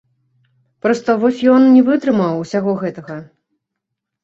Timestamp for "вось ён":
1.25-1.61